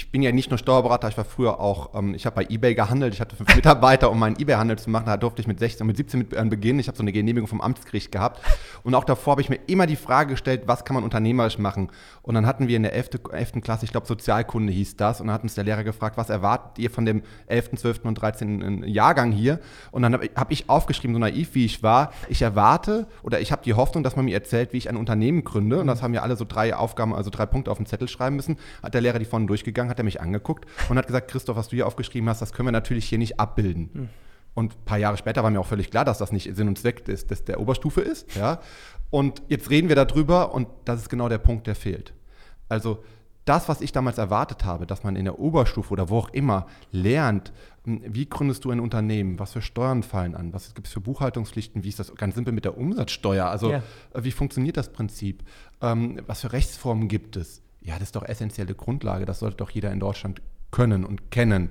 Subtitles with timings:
[0.00, 2.74] ich bin ja nicht nur Steuerberater, ich war früher auch, ähm, ich habe bei eBay
[2.74, 5.86] gehandelt, ich hatte fünf Mitarbeiter, um meinen eBay-Handel zu machen, da durfte ich mit 16,
[5.86, 8.40] mit 17 mit, äh, beginnen, ich habe so eine Genehmigung vom Amtsgericht gehabt
[8.82, 11.90] und auch davor habe ich mir immer die Frage gestellt, was kann man unternehmerisch machen
[12.22, 13.10] und dann hatten wir in der 11.
[13.30, 13.52] 11.
[13.60, 16.78] Klasse, ich glaube Sozialkunde hieß das und dann hat uns der Lehrer gefragt, was erwartet
[16.78, 18.04] ihr von dem 11., 12.
[18.04, 18.84] und 13.
[18.84, 19.60] Jahrgang hier
[19.90, 23.52] und dann habe hab ich aufgeschrieben, so naiv wie ich war, ich erwarte oder ich
[23.52, 26.14] habe die Hoffnung, dass man mir erzählt, wie ich ein Unternehmen gründe und das haben
[26.14, 29.02] wir alle so drei Aufgaben, also drei Punkte auf den Zettel schreiben müssen, hat der
[29.02, 31.86] Lehrer die vorne durchgegangen, hat er mich angeguckt und hat gesagt, Christoph, was du hier
[31.86, 33.90] aufgeschrieben hast, das können wir natürlich hier nicht abbilden.
[33.92, 34.08] Mhm.
[34.54, 36.78] Und ein paar Jahre später war mir auch völlig klar, dass das nicht Sinn und
[36.78, 38.34] Zweck des, des, der Oberstufe ist.
[38.34, 38.60] Ja?
[39.10, 42.14] Und jetzt reden wir darüber und das ist genau der Punkt, der fehlt.
[42.68, 43.02] Also
[43.44, 46.66] das, was ich damals erwartet habe, dass man in der Oberstufe oder wo auch immer
[46.92, 47.52] lernt,
[47.84, 51.00] hm, wie gründest du ein Unternehmen, was für Steuern fallen an, was gibt es für
[51.00, 53.82] Buchhaltungspflichten, wie ist das ganz simpel mit der Umsatzsteuer, also ja.
[54.14, 55.42] wie funktioniert das Prinzip,
[55.80, 59.24] ähm, was für Rechtsformen gibt es, ja, das ist doch essentielle Grundlage.
[59.24, 61.70] Das sollte doch jeder in Deutschland können und kennen.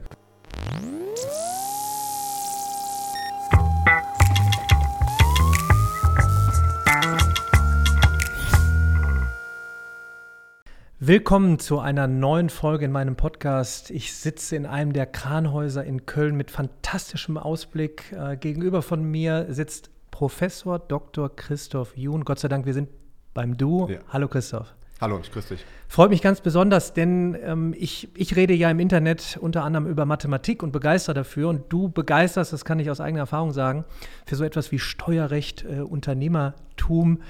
[11.01, 13.89] Willkommen zu einer neuen Folge in meinem Podcast.
[13.89, 18.11] Ich sitze in einem der Kranhäuser in Köln mit fantastischem Ausblick.
[18.11, 21.33] Äh, gegenüber von mir sitzt Professor Dr.
[21.33, 22.25] Christoph Jun.
[22.25, 22.89] Gott sei Dank, wir sind
[23.33, 23.87] beim Du.
[23.87, 23.99] Ja.
[24.09, 24.75] Hallo Christoph.
[25.01, 25.65] Hallo, ich grüße dich.
[25.87, 30.05] Freut mich ganz besonders, denn ähm, ich, ich rede ja im Internet unter anderem über
[30.05, 31.47] Mathematik und begeister dafür.
[31.47, 33.85] Und du begeisterst, das kann ich aus eigener Erfahrung sagen,
[34.25, 37.21] für so etwas wie Steuerrecht, äh, Unternehmertum.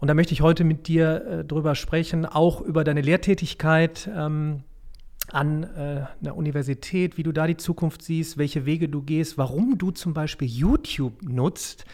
[0.00, 4.62] Und da möchte ich heute mit dir äh, drüber sprechen, auch über deine Lehrtätigkeit ähm,
[5.30, 9.76] an äh, einer Universität, wie du da die Zukunft siehst, welche Wege du gehst, warum
[9.76, 11.84] du zum Beispiel YouTube nutzt,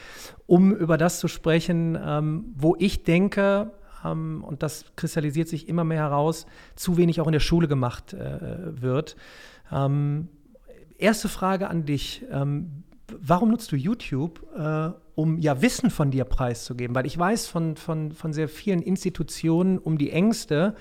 [0.46, 3.72] um über das zu sprechen, ähm, wo ich denke,
[4.04, 8.12] ähm, und das kristallisiert sich immer mehr heraus, zu wenig auch in der Schule gemacht
[8.12, 9.16] äh, wird.
[9.72, 10.28] Ähm,
[10.98, 12.24] erste Frage an dich.
[12.30, 12.84] Ähm,
[13.18, 16.94] warum nutzt du YouTube, äh, um ja Wissen von dir preiszugeben?
[16.94, 20.74] Weil ich weiß von, von, von sehr vielen Institutionen um die Ängste,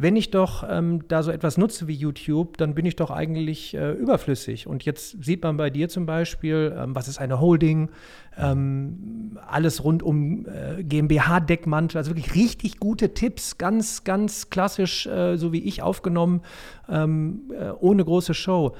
[0.00, 3.74] wenn ich doch ähm, da so etwas nutze wie YouTube, dann bin ich doch eigentlich
[3.74, 4.68] äh, überflüssig.
[4.68, 7.90] Und jetzt sieht man bei dir zum Beispiel, ähm, was ist eine Holding,
[8.36, 15.36] ähm, alles rund um äh, GmbH-Deckmantel, also wirklich richtig gute Tipps, ganz, ganz klassisch, äh,
[15.36, 16.42] so wie ich aufgenommen,
[16.88, 18.76] ähm, äh, ohne große Show.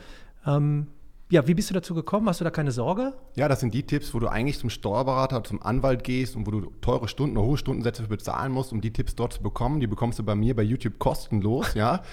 [1.31, 2.27] Ja, wie bist du dazu gekommen?
[2.27, 3.13] Hast du da keine Sorge?
[3.37, 6.51] Ja, das sind die Tipps, wo du eigentlich zum Steuerberater, zum Anwalt gehst und wo
[6.51, 9.79] du teure Stunden oder hohe Stundensätze bezahlen musst, um die Tipps dort zu bekommen.
[9.81, 12.03] Die bekommst du bei mir bei YouTube kostenlos, ja.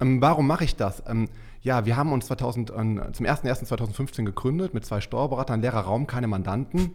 [0.00, 1.02] Ähm, warum mache ich das?
[1.08, 1.28] Ähm,
[1.60, 6.28] ja, wir haben uns 2000, äh, zum 01.01.2015 gegründet mit zwei Steuerberatern, leerer Raum, keine
[6.28, 6.94] Mandanten.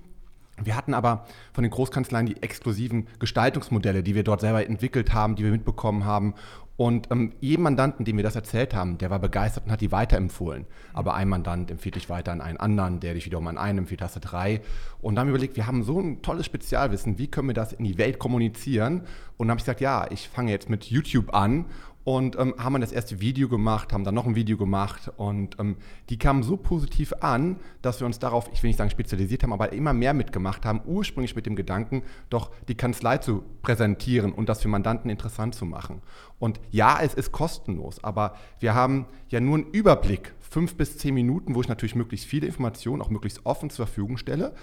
[0.62, 5.36] Wir hatten aber von den Großkanzleien die exklusiven Gestaltungsmodelle, die wir dort selber entwickelt haben,
[5.36, 6.36] die wir mitbekommen haben.
[6.84, 9.94] Und ähm, jedem Mandanten, dem wir das erzählt haben, der war begeistert und hat die
[9.94, 10.66] weiterempfohlen.
[10.92, 14.02] Aber ein Mandant empfiehlt dich weiter an einen anderen, der dich wiederum an einen empfiehlt,
[14.02, 14.60] hast du drei.
[15.00, 17.72] Und dann haben wir überlegt, wir haben so ein tolles Spezialwissen, wie können wir das
[17.72, 19.04] in die Welt kommunizieren?
[19.38, 21.68] Und dann habe ich gesagt, ja, ich fange jetzt mit YouTube an
[22.04, 25.58] und ähm, haben dann das erste Video gemacht, haben dann noch ein Video gemacht und
[25.60, 25.78] ähm,
[26.10, 29.54] die kamen so positiv an, dass wir uns darauf, ich will nicht sagen spezialisiert haben,
[29.54, 34.50] aber immer mehr mitgemacht haben, ursprünglich mit dem Gedanken, doch die Kanzlei zu präsentieren und
[34.50, 36.02] das für Mandanten interessant zu machen.
[36.40, 41.16] Und ja, es ist kostenlos, aber wir haben ja nur einen Überblick fünf bis zehn
[41.16, 44.54] Minuten, wo ich natürlich möglichst viele Informationen auch möglichst offen zur Verfügung stelle.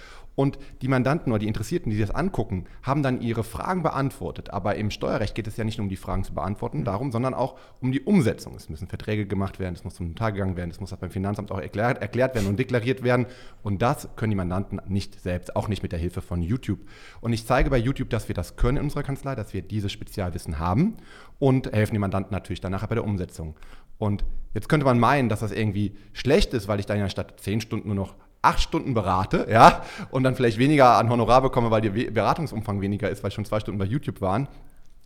[0.40, 4.48] Und die Mandanten oder die Interessierten, die das angucken, haben dann ihre Fragen beantwortet.
[4.48, 7.34] Aber im Steuerrecht geht es ja nicht nur um die Fragen zu beantworten, darum, sondern
[7.34, 8.54] auch um die Umsetzung.
[8.54, 11.50] Es müssen Verträge gemacht werden, es muss zum Notar gegangen werden, es muss beim Finanzamt
[11.50, 13.26] auch erklärt, erklärt werden und deklariert werden.
[13.62, 16.80] Und das können die Mandanten nicht selbst, auch nicht mit der Hilfe von YouTube.
[17.20, 19.92] Und ich zeige bei YouTube, dass wir das können in unserer Kanzlei, dass wir dieses
[19.92, 20.96] Spezialwissen haben
[21.38, 23.56] und helfen den Mandanten natürlich danach bei der Umsetzung.
[23.98, 24.24] Und
[24.54, 27.60] jetzt könnte man meinen, dass das irgendwie schlecht ist, weil ich dann ja statt zehn
[27.60, 31.80] Stunden nur noch acht Stunden berate, ja, und dann vielleicht weniger an Honorar bekomme, weil
[31.82, 34.48] der Beratungsumfang weniger ist, weil schon zwei Stunden bei YouTube waren.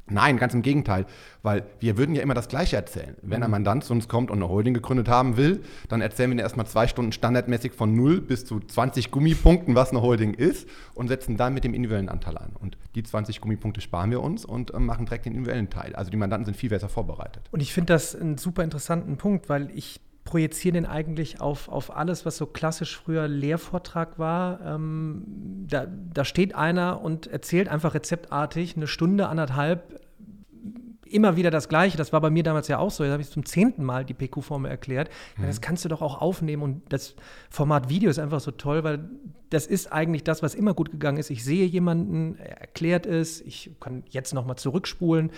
[0.07, 1.07] Nein, ganz im Gegenteil,
[1.43, 3.17] weil wir würden ja immer das Gleiche erzählen.
[3.23, 3.53] Wenn ein mhm.
[3.53, 6.67] Mandant zu uns kommt und eine Holding gegründet haben will, dann erzählen wir ihm erstmal
[6.67, 11.39] zwei Stunden standardmäßig von 0 bis zu 20 Gummipunkten, was eine Holding ist und setzen
[11.39, 12.51] dann mit dem individuellen Anteil an.
[12.61, 15.97] Und die 20 Gummipunkte sparen wir uns und äh, machen direkt den individuellen Teil.
[15.97, 17.49] Also die Mandanten sind viel besser vorbereitet.
[17.51, 21.95] Und ich finde das einen super interessanten Punkt, weil ich projiziere den eigentlich auf, auf
[21.95, 24.61] alles, was so klassisch früher Lehrvortrag war.
[24.63, 25.25] Ähm,
[25.69, 30.01] da, da steht einer und erzählt einfach rezeptartig eine Stunde, anderthalb
[31.15, 31.97] immer wieder das Gleiche.
[31.97, 33.05] Das war bei mir damals ja auch so.
[33.05, 35.11] Jetzt habe ich zum zehnten Mal die PQ-Formel erklärt.
[35.37, 35.47] Mhm.
[35.47, 36.63] Das kannst du doch auch aufnehmen.
[36.63, 37.15] Und das
[37.51, 39.09] Format Video ist einfach so toll, weil
[39.51, 41.31] das ist eigentlich das, was immer gut gegangen ist.
[41.31, 45.31] Ich sehe jemanden, er erklärt es, ich kann jetzt nochmal zurückspulen.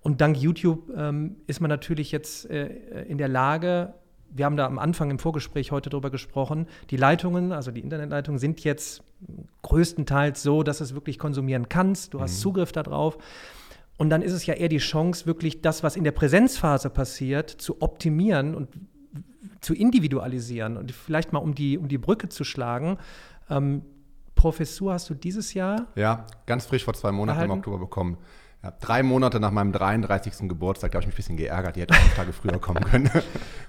[0.00, 3.94] Und dank YouTube ähm, ist man natürlich jetzt äh, in der Lage,
[4.34, 8.38] wir haben da am Anfang im Vorgespräch heute drüber gesprochen, die Leitungen, also die Internetleitungen
[8.38, 9.02] sind jetzt
[9.62, 12.42] größtenteils so, dass du es wirklich konsumieren kannst, du hast mhm.
[12.42, 13.18] Zugriff darauf.
[13.98, 17.50] Und dann ist es ja eher die Chance, wirklich das, was in der Präsenzphase passiert,
[17.50, 18.68] zu optimieren und
[19.60, 20.76] zu individualisieren.
[20.76, 22.98] Und vielleicht mal um die, um die Brücke zu schlagen.
[23.48, 23.82] Ähm,
[24.34, 25.86] Professur hast du dieses Jahr?
[25.94, 27.52] Ja, ganz frisch vor zwei Monaten erhalten?
[27.52, 28.18] im Oktober bekommen.
[28.64, 30.48] Ja, drei Monate nach meinem 33.
[30.48, 31.74] Geburtstag, da habe ich mich ein bisschen geärgert.
[31.74, 33.10] Die hätte fünf Tage früher kommen können.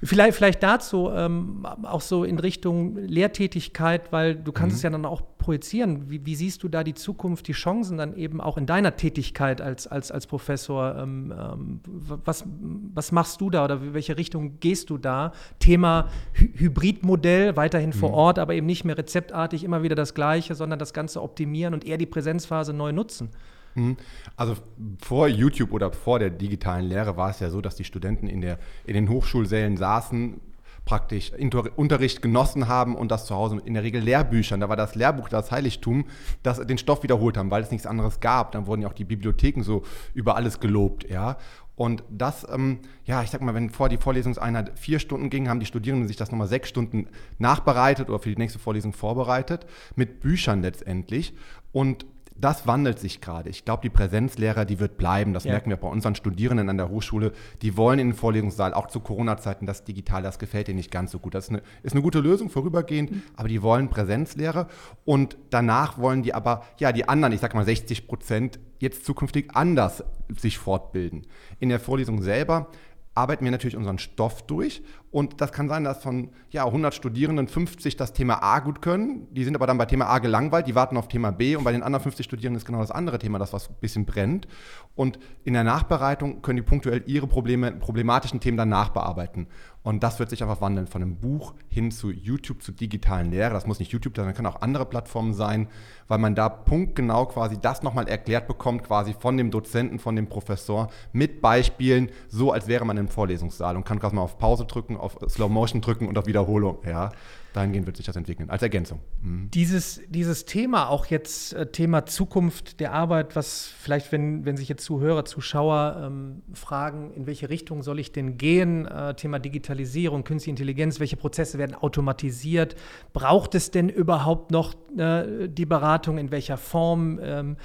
[0.03, 4.77] Vielleicht, vielleicht dazu ähm, auch so in Richtung Lehrtätigkeit, weil du kannst mhm.
[4.77, 6.11] es ja dann auch projizieren.
[6.11, 9.61] Wie, wie, siehst du da die Zukunft, die Chancen dann eben auch in deiner Tätigkeit
[9.61, 10.95] als, als, als Professor?
[10.99, 11.79] Ähm, ähm,
[12.23, 12.45] was,
[12.93, 15.31] was machst du da oder welche Richtung gehst du da?
[15.57, 17.93] Thema Hy Hybridmodell, weiterhin mhm.
[17.93, 21.73] vor Ort, aber eben nicht mehr rezeptartig immer wieder das Gleiche, sondern das Ganze optimieren
[21.73, 23.31] und eher die Präsenzphase neu nutzen.
[23.75, 23.97] Mhm.
[24.35, 24.55] Also
[25.01, 28.41] vor YouTube oder vor der digitalen Lehre war es ja so, dass die Studenten in,
[28.41, 30.39] der, in den Hochschulsälen saßen,
[30.85, 31.31] praktisch
[31.75, 34.59] Unterricht genossen haben und das zu Hause in der Regel Lehrbüchern.
[34.59, 36.05] Da war das Lehrbuch das Heiligtum,
[36.43, 38.51] das den Stoff wiederholt haben, weil es nichts anderes gab.
[38.51, 39.83] Dann wurden ja auch die Bibliotheken so
[40.13, 41.37] über alles gelobt, ja.
[41.75, 45.59] Und das, ähm, ja, ich sag mal, wenn vor die Vorlesungseinheit vier Stunden ging, haben
[45.59, 47.07] die Studierenden sich das nochmal sechs Stunden
[47.39, 49.65] nachbereitet oder für die nächste Vorlesung vorbereitet,
[49.95, 51.33] mit Büchern letztendlich.
[51.71, 52.05] Und
[52.43, 53.49] das wandelt sich gerade.
[53.49, 55.33] Ich glaube, die Präsenzlehrer, die wird bleiben.
[55.33, 55.51] Das ja.
[55.51, 57.31] merken wir bei unseren Studierenden an der Hochschule.
[57.61, 61.11] Die wollen in den Vorlesungssaal, auch zu Corona-Zeiten, das Digital, das gefällt ihnen nicht ganz
[61.11, 61.35] so gut.
[61.35, 63.23] Das ist eine, ist eine gute Lösung vorübergehend, mhm.
[63.37, 64.67] aber die wollen Präsenzlehre.
[65.05, 69.51] Und danach wollen die aber, ja, die anderen, ich sage mal 60 Prozent, jetzt zukünftig
[69.53, 70.03] anders
[70.37, 71.25] sich fortbilden.
[71.59, 72.67] In der Vorlesung selber
[73.15, 74.81] arbeiten wir natürlich unseren Stoff durch.
[75.13, 79.27] Und das kann sein, dass von ja, 100 Studierenden 50 das Thema A gut können.
[79.31, 81.55] Die sind aber dann bei Thema A gelangweilt, die warten auf Thema B.
[81.55, 84.05] Und bei den anderen 50 Studierenden ist genau das andere Thema, das was ein bisschen
[84.07, 84.47] brennt.
[84.95, 89.45] Und in der Nachbereitung können die punktuell ihre Probleme, problematischen Themen dann nachbearbeiten.
[89.83, 93.53] Und das wird sich einfach wandeln von einem Buch hin zu YouTube, zu digitalen Lehre.
[93.53, 95.67] Das muss nicht YouTube sein, das können auch andere Plattformen sein,
[96.07, 100.27] weil man da punktgenau quasi das nochmal erklärt bekommt, quasi von dem Dozenten, von dem
[100.27, 104.65] Professor mit Beispielen, so als wäre man im Vorlesungssaal und kann quasi mal auf Pause
[104.65, 106.77] drücken, auf Slow Motion drücken und auf Wiederholung.
[106.85, 107.11] Ja
[107.53, 108.99] dahingehend wird sich das entwickeln, als Ergänzung.
[109.21, 109.49] Mhm.
[109.51, 114.67] Dieses, dieses Thema, auch jetzt äh, Thema Zukunft der Arbeit, was vielleicht, wenn, wenn sich
[114.67, 120.23] jetzt Zuhörer, Zuschauer ähm, fragen, in welche Richtung soll ich denn gehen, äh, Thema Digitalisierung,
[120.23, 122.75] Künstliche Intelligenz, welche Prozesse werden automatisiert,
[123.13, 127.19] braucht es denn überhaupt noch äh, die Beratung, in welcher Form?
[127.21, 127.57] Ähm,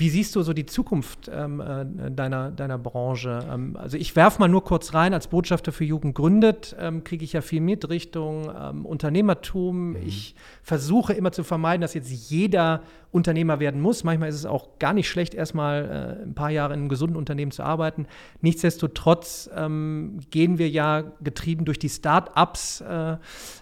[0.00, 3.46] wie siehst du so die Zukunft ähm, äh, deiner, deiner Branche?
[3.52, 7.22] Ähm, also ich werfe mal nur kurz rein, als Botschafter für Jugend gründet, ähm, kriege
[7.22, 9.90] ich ja viel mit Richtung ähm, Unternehmertum.
[9.90, 9.96] Mhm.
[9.96, 12.80] Ich versuche immer zu vermeiden, dass jetzt jeder
[13.12, 14.04] Unternehmer werden muss.
[14.04, 17.16] Manchmal ist es auch gar nicht schlecht, erstmal äh, ein paar Jahre in einem gesunden
[17.16, 18.06] Unternehmen zu arbeiten.
[18.40, 23.16] Nichtsdestotrotz ähm, gehen wir ja getrieben durch die Start-ups äh,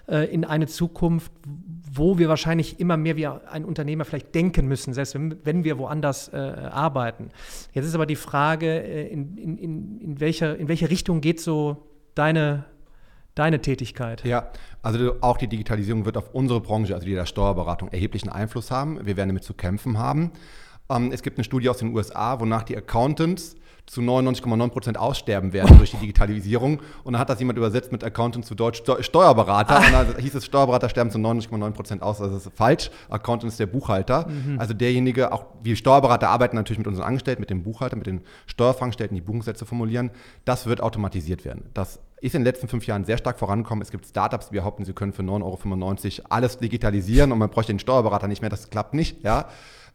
[0.06, 1.32] äh, in eine Zukunft,
[1.90, 5.78] wo wir wahrscheinlich immer mehr wie ein Unternehmer vielleicht denken müssen, selbst wenn, wenn wir
[5.78, 7.30] woanders äh, arbeiten.
[7.72, 11.88] Jetzt ist aber die Frage, äh, in, in, in, welcher, in welche Richtung geht so
[12.14, 12.64] deine
[13.34, 14.24] deine Tätigkeit?
[14.24, 14.50] Ja,
[14.82, 19.06] also auch die Digitalisierung wird auf unsere Branche, also die der Steuerberatung, erheblichen Einfluss haben.
[19.06, 20.32] Wir werden damit zu kämpfen haben.
[20.90, 23.56] Ähm, es gibt eine Studie aus den USA, wonach die Accountants
[23.88, 26.80] zu 99,9 Prozent aussterben werden durch die Digitalisierung.
[27.04, 29.78] Und dann hat das jemand übersetzt mit Accountant zu Deutsch Steuerberater.
[29.78, 32.20] Und dann hieß es, Steuerberater sterben zu 99,9 Prozent aus.
[32.20, 32.90] Also das ist falsch.
[33.08, 34.28] Accountant ist der Buchhalter.
[34.28, 34.60] Mhm.
[34.60, 38.20] Also derjenige, auch wir Steuerberater arbeiten natürlich mit unseren Angestellten, mit dem Buchhalter, mit den
[38.46, 40.10] Steuerfachangestellten, die Buchungssätze formulieren.
[40.44, 41.64] Das wird automatisiert werden.
[41.72, 43.82] Das ist in den letzten fünf Jahren sehr stark vorangekommen.
[43.82, 47.72] Es gibt Startups, die behaupten, sie können für 9,95 Euro alles digitalisieren und man bräuchte
[47.72, 48.50] den Steuerberater nicht mehr.
[48.50, 49.22] Das klappt nicht.
[49.22, 49.46] Ja.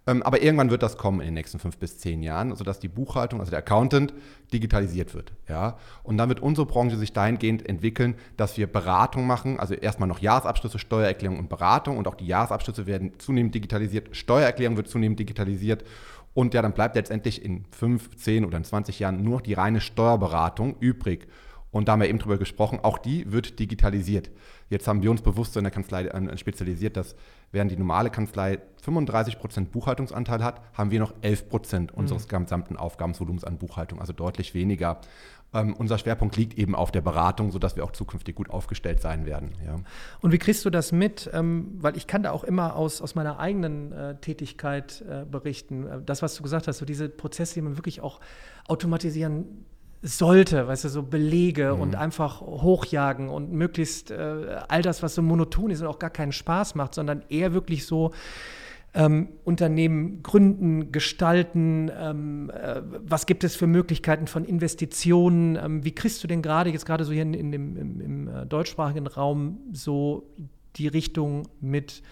[0.05, 2.89] Ähm, aber irgendwann wird das kommen in den nächsten fünf bis zehn Jahren, sodass die
[2.89, 4.13] Buchhaltung, also der Accountant,
[4.51, 5.31] digitalisiert wird.
[5.48, 5.77] Ja?
[6.03, 10.19] Und dann wird unsere Branche sich dahingehend entwickeln, dass wir Beratung machen, also erstmal noch
[10.19, 15.86] Jahresabschlüsse, Steuererklärung und Beratung und auch die Jahresabschlüsse werden zunehmend digitalisiert, Steuererklärung wird zunehmend digitalisiert
[16.33, 19.53] und ja, dann bleibt letztendlich in fünf, zehn oder in 20 Jahren nur noch die
[19.53, 21.27] reine Steuerberatung übrig.
[21.72, 24.29] Und da haben wir eben drüber gesprochen, auch die wird digitalisiert.
[24.69, 27.15] Jetzt haben wir uns bewusst so in der Kanzlei äh, spezialisiert, dass
[27.53, 32.43] während die normale Kanzlei 35 Prozent Buchhaltungsanteil hat, haben wir noch 11 Prozent unseres mhm.
[32.43, 35.00] gesamten Aufgabenvolumens an Buchhaltung, also deutlich weniger.
[35.53, 39.25] Ähm, unser Schwerpunkt liegt eben auf der Beratung, sodass wir auch zukünftig gut aufgestellt sein
[39.25, 39.51] werden.
[39.65, 39.75] Ja.
[40.19, 41.29] Und wie kriegst du das mit?
[41.31, 45.88] Ähm, weil ich kann da auch immer aus, aus meiner eigenen äh, Tätigkeit äh, berichten.
[45.88, 48.19] Äh, das, was du gesagt hast, so diese Prozesse, die man wirklich auch
[48.67, 49.65] automatisieren
[50.03, 51.81] sollte, weißt du, so Belege mhm.
[51.81, 56.10] und einfach hochjagen und möglichst äh, all das, was so monoton ist und auch gar
[56.10, 58.12] keinen Spaß macht, sondern eher wirklich so
[58.93, 61.89] ähm, Unternehmen gründen, gestalten?
[61.98, 65.55] Ähm, äh, was gibt es für Möglichkeiten von Investitionen?
[65.55, 68.27] Ähm, wie kriegst du denn gerade, jetzt gerade so hier in, in dem, im, im
[68.27, 70.27] äh, deutschsprachigen Raum, so
[70.75, 72.03] die Richtung mit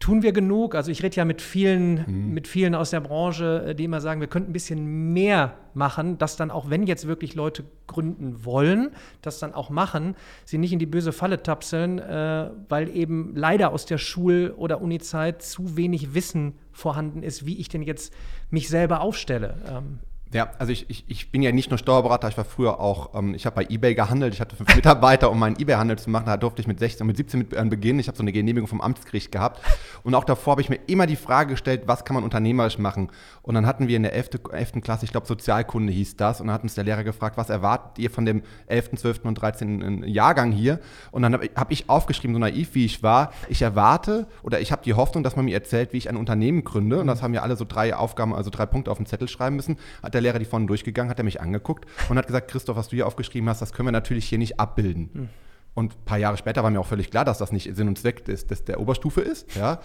[0.00, 0.74] tun wir genug?
[0.74, 2.34] Also ich rede ja mit vielen, mhm.
[2.34, 6.18] mit vielen aus der Branche, äh, die immer sagen, wir könnten ein bisschen mehr machen,
[6.18, 8.90] dass dann auch, wenn jetzt wirklich Leute gründen wollen,
[9.22, 13.72] das dann auch machen, sie nicht in die böse Falle tapseln, äh, weil eben leider
[13.72, 18.12] aus der Schul- oder Unizeit zu wenig Wissen vorhanden ist, wie ich denn jetzt
[18.50, 19.56] mich selber aufstelle.
[19.68, 19.98] Ähm.
[20.34, 23.32] Ja, also ich, ich, ich bin ja nicht nur Steuerberater, ich war früher auch, ähm,
[23.34, 26.36] ich habe bei eBay gehandelt, ich hatte fünf Mitarbeiter, um meinen eBay-Handel zu machen, da
[26.36, 27.98] durfte ich mit 16 und mit 17 mit, äh, beginnen.
[27.98, 29.62] Ich habe so eine Genehmigung vom Amtsgericht gehabt
[30.02, 33.10] und auch davor habe ich mir immer die Frage gestellt, was kann man unternehmerisch machen?
[33.40, 34.28] Und dann hatten wir in der 11.
[34.52, 34.72] 11.
[34.82, 37.98] Klasse, ich glaube Sozialkunde hieß das, und dann hat uns der Lehrer gefragt, was erwartet
[37.98, 39.24] ihr von dem 11., 12.
[39.24, 40.04] und 13.
[40.04, 40.78] Jahrgang hier?
[41.10, 44.72] Und dann habe hab ich aufgeschrieben, so naiv wie ich war, ich erwarte oder ich
[44.72, 47.00] habe die Hoffnung, dass man mir erzählt, wie ich ein Unternehmen gründe.
[47.00, 49.56] Und das haben wir alle so drei Aufgaben, also drei Punkte auf den Zettel schreiben
[49.56, 49.78] müssen.
[50.02, 52.88] Hat der Lehrer die vorne durchgegangen, hat er mich angeguckt und hat gesagt, Christoph, was
[52.88, 55.10] du hier aufgeschrieben hast, das können wir natürlich hier nicht abbilden.
[55.12, 55.28] Mhm.
[55.74, 57.98] Und ein paar Jahre später war mir auch völlig klar, dass das nicht Sinn und
[57.98, 59.54] Zweck des, des, der Oberstufe ist.
[59.54, 59.80] Ja?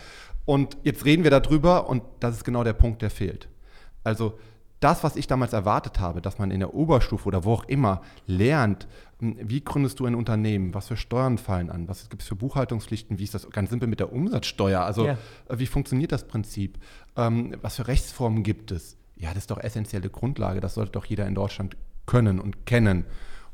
[0.45, 3.47] Und jetzt reden wir darüber und das ist genau der Punkt, der fehlt.
[4.03, 4.39] Also
[4.79, 8.01] das, was ich damals erwartet habe, dass man in der Oberstufe oder wo auch immer
[8.25, 8.87] lernt,
[9.19, 12.35] hm, wie gründest du ein Unternehmen, was für Steuern fallen an, was gibt es für
[12.35, 15.05] Buchhaltungspflichten, wie ist das ganz simpel mit der Umsatzsteuer, also.
[15.05, 15.15] Äh,
[15.59, 16.79] wie funktioniert das Prinzip,
[17.15, 20.59] ähm, was für Rechtsformen gibt es, ja, das ist doch essentielle Grundlage.
[20.59, 23.05] Das sollte doch jeder in Deutschland können und kennen.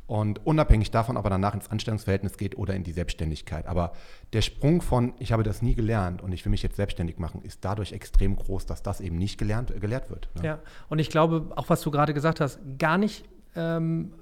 [0.07, 3.67] Und unabhängig davon, ob er danach ins Anstellungsverhältnis geht oder in die Selbstständigkeit.
[3.67, 3.91] Aber
[4.33, 7.43] der Sprung von, ich habe das nie gelernt und ich will mich jetzt selbstständig machen,
[7.43, 10.29] ist dadurch extrem groß, dass das eben nicht gelernt, äh, gelehrt wird.
[10.33, 10.43] Ne?
[10.43, 10.59] Ja,
[10.89, 14.13] und ich glaube, auch was du gerade gesagt hast, gar nicht ähm,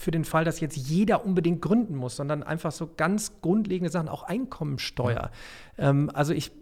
[0.00, 4.08] für den Fall, dass jetzt jeder unbedingt gründen muss, sondern einfach so ganz grundlegende Sachen,
[4.08, 5.30] auch Einkommensteuer.
[5.76, 5.90] Ja.
[5.90, 6.52] Ähm, also ich,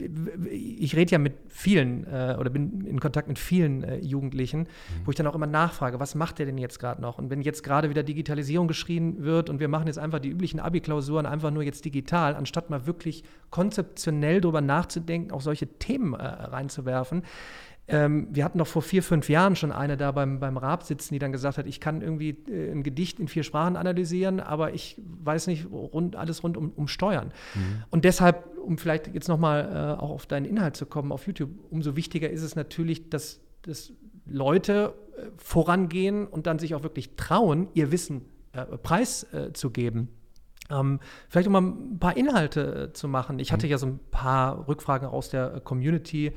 [0.50, 4.66] ich rede ja mit vielen äh, oder bin in Kontakt mit vielen äh, Jugendlichen, mhm.
[5.04, 7.18] wo ich dann auch immer nachfrage, was macht der denn jetzt gerade noch?
[7.18, 10.59] Und wenn jetzt gerade wieder Digitalisierung geschrien wird und wir machen jetzt einfach die üblichen
[10.59, 16.25] Abi-Klausuren einfach nur jetzt digital, anstatt mal wirklich konzeptionell darüber nachzudenken, auch solche Themen äh,
[16.25, 17.23] reinzuwerfen,
[17.90, 21.14] ähm, wir hatten doch vor vier, fünf Jahren schon eine da beim, beim Raab sitzen,
[21.14, 24.75] die dann gesagt hat, ich kann irgendwie äh, ein Gedicht in vier Sprachen analysieren, aber
[24.75, 27.33] ich weiß nicht rund, alles rund um, um Steuern.
[27.54, 27.85] Mhm.
[27.90, 31.50] Und deshalb, um vielleicht jetzt nochmal äh, auch auf deinen Inhalt zu kommen auf YouTube,
[31.71, 33.92] umso wichtiger ist es natürlich, dass, dass
[34.26, 40.09] Leute äh, vorangehen und dann sich auch wirklich trauen, ihr Wissen äh, preiszugeben.
[40.71, 43.38] Ähm, vielleicht um mal ein paar Inhalte äh, zu machen.
[43.38, 43.71] Ich hatte mhm.
[43.71, 46.33] ja so ein paar Rückfragen aus der äh, Community.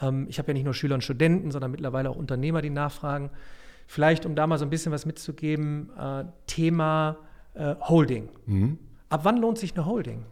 [0.00, 3.30] Ähm, ich habe ja nicht nur Schüler und Studenten, sondern mittlerweile auch Unternehmer, die nachfragen.
[3.86, 7.18] Vielleicht, um da mal so ein bisschen was mitzugeben, äh, Thema
[7.54, 8.28] äh, Holding.
[8.46, 8.78] Mhm.
[9.08, 10.24] Ab wann lohnt sich eine Holding?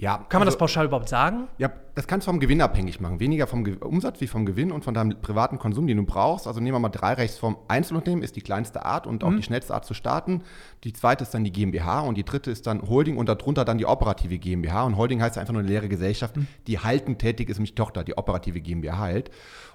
[0.00, 1.48] Ja, Kann man also, das pauschal überhaupt sagen?
[1.58, 3.18] Ja, das kannst du vom Gewinn abhängig machen.
[3.18, 6.46] Weniger vom Ge Umsatz wie vom Gewinn und von deinem privaten Konsum, den du brauchst.
[6.46, 7.58] Also nehmen wir mal drei Rechtsformen.
[7.66, 9.38] Einzelunternehmen ist die kleinste Art und auch mhm.
[9.38, 10.42] die schnellste Art zu starten.
[10.84, 13.78] Die zweite ist dann die GmbH und die dritte ist dann Holding und darunter dann
[13.78, 14.84] die operative GmbH.
[14.84, 16.46] Und Holding heißt einfach nur eine leere Gesellschaft, mhm.
[16.68, 19.30] die haltend tätig ist, nämlich Tochter, die operative GmbH halt.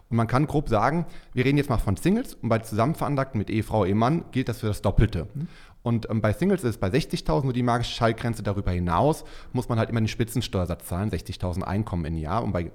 [0.10, 3.50] Und man kann grob sagen, wir reden jetzt mal von Singles und bei Zusammenveranlagten mit
[3.50, 5.28] Ehefrau, Ehemann gilt das für das Doppelte.
[5.34, 5.48] Mhm.
[5.84, 8.42] Und ähm, bei Singles ist es bei 60.000 nur die magische Schallgrenze.
[8.42, 12.44] Darüber hinaus muss man halt immer den Spitzensteuersatz zahlen, 60.000 Einkommen im Jahr.
[12.44, 12.72] Und bei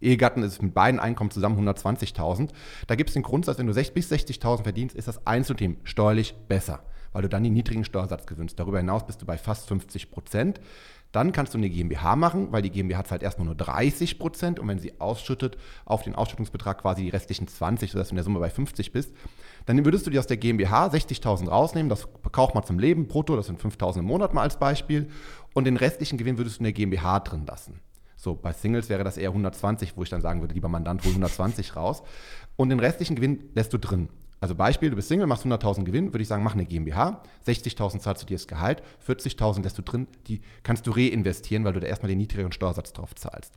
[0.00, 2.50] Ehegatten ist es mit beiden Einkommen zusammen 120.000.
[2.86, 6.34] Da gibt es den Grundsatz, wenn du 60 bis 60.000 verdienst, ist das Einzelteam steuerlich
[6.48, 6.80] besser,
[7.12, 8.58] weil du dann den niedrigen Steuersatz gewinnst.
[8.58, 10.60] Darüber hinaus bist du bei fast 50 Prozent.
[11.16, 14.68] Dann kannst du eine GmbH machen, weil die GmbH zahlt erstmal nur 30 Prozent und
[14.68, 15.56] wenn sie ausschüttet,
[15.86, 19.14] auf den Ausschüttungsbetrag quasi die restlichen 20, sodass du in der Summe bei 50 bist,
[19.64, 23.34] dann würdest du dir aus der GmbH 60.000 rausnehmen, das kauft man zum Leben brutto,
[23.34, 25.08] das sind 5.000 im Monat mal als Beispiel
[25.54, 27.80] und den restlichen Gewinn würdest du in der GmbH drin lassen.
[28.16, 31.12] So, bei Singles wäre das eher 120, wo ich dann sagen würde, lieber Mandant, hol
[31.12, 32.02] 120 raus.
[32.56, 34.10] Und den restlichen Gewinn lässt du drin.
[34.46, 37.98] Also Beispiel, du bist Single, machst 100.000 Gewinn, würde ich sagen, mach eine GmbH, 60.000
[37.98, 41.80] zahlst du dir das Gehalt, 40.000 lässt du drin, die kannst du reinvestieren, weil du
[41.80, 43.52] da erstmal den niedrigeren Steuersatz drauf zahlst.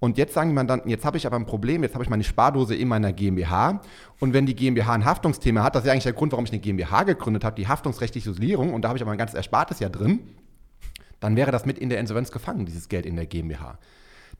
[0.00, 2.24] Und jetzt sagen die Mandanten, jetzt habe ich aber ein Problem, jetzt habe ich meine
[2.24, 3.82] Spardose in meiner GmbH.
[4.18, 6.50] Und wenn die GmbH ein Haftungsthema hat, das ist ja eigentlich der Grund, warum ich
[6.50, 9.78] eine GmbH gegründet habe, die haftungsrechtliche Isolierung, und da habe ich aber ein ganzes Erspartes
[9.78, 10.18] ja drin,
[11.20, 13.78] dann wäre das mit in der Insolvenz gefangen, dieses Geld in der GmbH.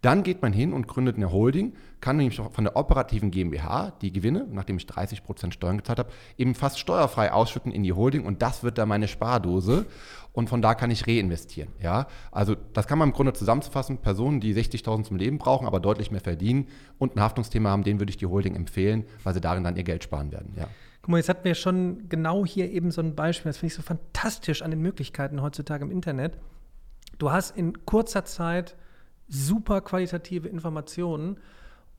[0.06, 4.12] Dann geht man hin und gründet eine Holding, kann nämlich von der operativen GmbH die
[4.12, 8.40] Gewinne, nachdem ich 30% Steuern gezahlt habe, eben fast steuerfrei ausschütten in die Holding und
[8.40, 9.84] das wird dann meine Spardose
[10.32, 11.72] und von da kann ich reinvestieren.
[11.82, 12.06] Ja?
[12.30, 16.12] Also das kann man im Grunde zusammenzufassen, Personen, die 60.000 zum Leben brauchen, aber deutlich
[16.12, 19.64] mehr verdienen und ein Haftungsthema haben, denen würde ich die Holding empfehlen, weil sie darin
[19.64, 20.54] dann ihr Geld sparen werden.
[20.56, 20.68] Ja.
[21.02, 23.74] Guck mal, jetzt hatten wir schon genau hier eben so ein Beispiel, das finde ich
[23.74, 26.38] so fantastisch an den Möglichkeiten heutzutage im Internet.
[27.18, 28.76] Du hast in kurzer Zeit
[29.28, 31.38] super qualitative Informationen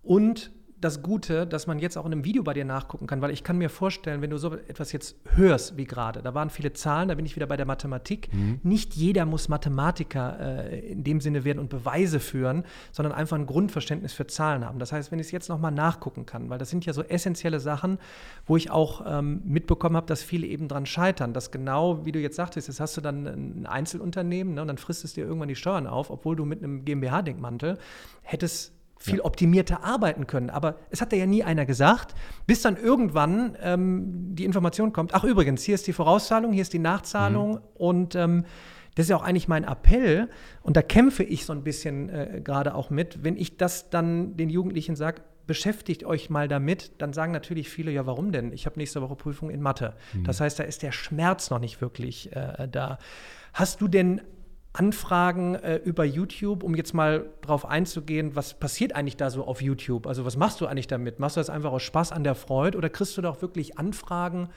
[0.01, 3.31] und das Gute, dass man jetzt auch in einem Video bei dir nachgucken kann, weil
[3.31, 6.73] ich kann mir vorstellen, wenn du so etwas jetzt hörst wie gerade, da waren viele
[6.73, 8.31] Zahlen, da bin ich wieder bei der Mathematik.
[8.31, 8.59] Mhm.
[8.61, 10.39] Nicht jeder muss Mathematiker
[10.71, 14.77] äh, in dem Sinne werden und Beweise führen, sondern einfach ein Grundverständnis für Zahlen haben.
[14.77, 17.59] Das heißt, wenn ich es jetzt nochmal nachgucken kann, weil das sind ja so essentielle
[17.59, 17.97] Sachen,
[18.45, 22.19] wo ich auch ähm, mitbekommen habe, dass viele eben dran scheitern, dass genau, wie du
[22.19, 25.49] jetzt sagtest, jetzt hast du dann ein Einzelunternehmen ne, und dann frisst es dir irgendwann
[25.49, 27.79] die Steuern auf, obwohl du mit einem GmbH-Denkmantel
[28.21, 29.25] hättest viel ja.
[29.25, 30.49] optimierter arbeiten können.
[30.49, 35.23] Aber es hat ja nie einer gesagt, bis dann irgendwann ähm, die Information kommt, ach
[35.23, 37.61] übrigens, hier ist die Vorauszahlung, hier ist die Nachzahlung mhm.
[37.75, 38.45] und ähm,
[38.95, 40.27] das ist ja auch eigentlich mein Appell
[40.63, 44.35] und da kämpfe ich so ein bisschen äh, gerade auch mit, wenn ich das dann
[44.37, 48.51] den Jugendlichen sage, beschäftigt euch mal damit, dann sagen natürlich viele, ja, warum denn?
[48.51, 49.95] Ich habe nächste Woche Prüfung in Mathe.
[50.13, 50.25] Mhm.
[50.25, 52.99] Das heißt, da ist der Schmerz noch nicht wirklich äh, da.
[53.53, 54.21] Hast du denn
[54.77, 59.59] Anfragen äh, über YouTube, um jetzt mal drauf einzugehen, was passiert eigentlich da so auf
[59.61, 60.05] YouTube?
[60.05, 61.19] Also was machst du eigentlich damit?
[61.19, 63.79] Machst du das einfach aus Spaß an der Freude oder kriegst du da auch wirklich
[63.79, 64.49] Anfragen?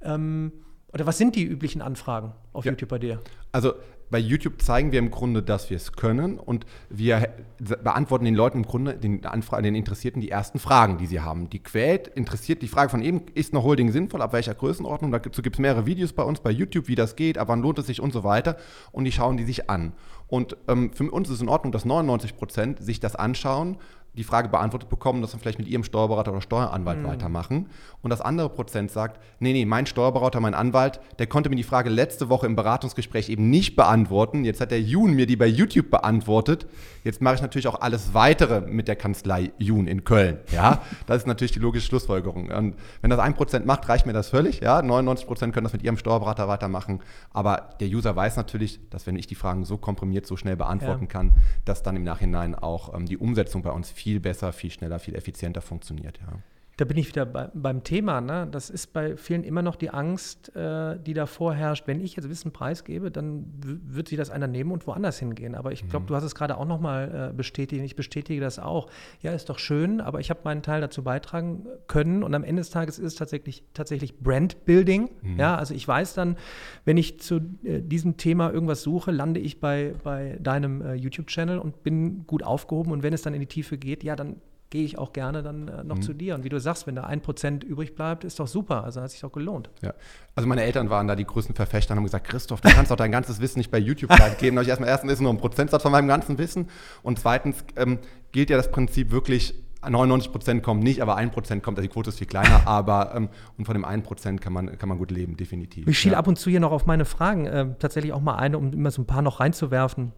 [0.00, 0.52] Ähm,
[0.94, 2.72] oder was sind die üblichen Anfragen auf ja.
[2.72, 3.20] YouTube bei dir?
[3.52, 3.74] Also
[4.10, 8.58] bei YouTube zeigen wir im Grunde, dass wir es können und wir beantworten den Leuten
[8.58, 11.50] im Grunde, den, Anfragen, den Interessierten, die ersten Fragen, die sie haben.
[11.50, 15.10] Die quält, interessiert die Frage von eben, ist noch Holding sinnvoll, ab welcher Größenordnung?
[15.10, 17.78] Dazu gibt es mehrere Videos bei uns bei YouTube, wie das geht, ab wann lohnt
[17.78, 18.56] es sich und so weiter.
[18.92, 19.92] Und die schauen die sich an.
[20.28, 23.76] Und ähm, für uns ist es in Ordnung, dass 99 Prozent sich das anschauen
[24.16, 27.06] die Frage beantwortet bekommen, dass sie vielleicht mit ihrem Steuerberater oder Steueranwalt mhm.
[27.06, 27.68] weitermachen.
[28.02, 31.62] Und das andere Prozent sagt, nee, nee, mein Steuerberater, mein Anwalt, der konnte mir die
[31.62, 34.44] Frage letzte Woche im Beratungsgespräch eben nicht beantworten.
[34.44, 36.66] Jetzt hat der Jun mir die bei YouTube beantwortet.
[37.04, 40.38] Jetzt mache ich natürlich auch alles weitere mit der Kanzlei Jun in Köln.
[40.50, 42.50] Ja, das ist natürlich die logische Schlussfolgerung.
[42.50, 44.60] Und wenn das ein Prozent macht, reicht mir das völlig.
[44.60, 47.00] Ja, 99 Prozent können das mit ihrem Steuerberater weitermachen.
[47.32, 51.04] Aber der User weiß natürlich, dass wenn ich die Fragen so komprimiert, so schnell beantworten
[51.04, 51.10] ja.
[51.10, 51.32] kann,
[51.64, 55.00] dass dann im Nachhinein auch ähm, die Umsetzung bei uns viel viel besser, viel schneller,
[55.00, 56.20] viel effizienter funktioniert.
[56.20, 56.38] Ja.
[56.78, 58.20] Da bin ich wieder bei, beim Thema.
[58.20, 58.46] Ne?
[58.50, 61.86] Das ist bei vielen immer noch die Angst, äh, die davor herrscht.
[61.86, 65.54] Wenn ich jetzt Wissen preisgebe, dann wird sich das einer nehmen und woanders hingehen.
[65.54, 66.08] Aber ich glaube, mhm.
[66.08, 67.82] du hast es gerade auch nochmal äh, bestätigt.
[67.82, 68.90] Ich bestätige das auch.
[69.22, 72.22] Ja, ist doch schön, aber ich habe meinen Teil dazu beitragen können.
[72.22, 75.10] Und am Ende des Tages ist es tatsächlich, tatsächlich Brand-Building.
[75.22, 75.38] Mhm.
[75.38, 76.36] Ja, also ich weiß dann,
[76.84, 81.58] wenn ich zu äh, diesem Thema irgendwas suche, lande ich bei, bei deinem äh, YouTube-Channel
[81.58, 82.92] und bin gut aufgehoben.
[82.92, 85.68] Und wenn es dann in die Tiefe geht, ja, dann gehe ich auch gerne dann
[85.68, 86.02] äh, noch mhm.
[86.02, 86.34] zu dir.
[86.34, 88.84] Und wie du sagst, wenn da ein Prozent übrig bleibt, ist doch super.
[88.84, 89.70] Also hat sich doch gelohnt.
[89.82, 89.94] Ja.
[90.34, 92.96] Also meine Eltern waren da die größten Verfechter und haben gesagt, Christoph, du kannst doch
[92.96, 94.58] dein ganzes Wissen nicht bei YouTube geben.
[94.60, 96.68] ich erstmal erstens ist nur ein Prozentsatz von meinem ganzen Wissen.
[97.02, 97.98] Und zweitens ähm,
[98.32, 99.54] gilt ja das Prinzip wirklich,
[99.88, 103.14] 99 Prozent kommt nicht, aber 1 Prozent kommt, also die Quote ist viel kleiner, aber
[103.14, 105.86] ähm, und von dem 1 Prozent kann man, kann man gut leben, definitiv.
[105.86, 106.18] Ich schiele ja.
[106.18, 108.90] ab und zu hier noch auf meine Fragen, äh, tatsächlich auch mal eine, um immer
[108.90, 110.12] so ein paar noch reinzuwerfen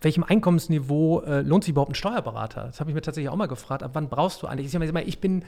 [0.00, 2.64] welchem Einkommensniveau äh, lohnt sich überhaupt ein Steuerberater?
[2.64, 3.82] Das habe ich mir tatsächlich auch mal gefragt.
[3.82, 4.74] Ab wann brauchst du eigentlich?
[4.74, 5.44] Ich, ich bin,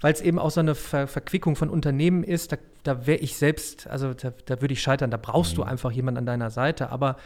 [0.00, 3.36] weil es eben auch so eine Ver Verquickung von Unternehmen ist, da, da wäre ich
[3.36, 5.10] selbst, also da, da würde ich scheitern.
[5.10, 5.56] Da brauchst mhm.
[5.56, 6.90] du einfach jemanden an deiner Seite.
[6.90, 7.16] Aber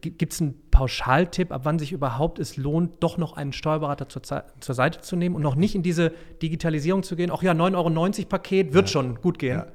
[0.00, 4.22] gibt es einen Pauschaltipp, ab wann sich überhaupt es lohnt, doch noch einen Steuerberater zur,
[4.22, 7.30] zur Seite zu nehmen und noch nicht in diese Digitalisierung zu gehen?
[7.32, 8.92] Ach ja, 9,90 Euro Paket wird ja.
[8.92, 9.58] schon gut gehen.
[9.58, 9.66] Ja.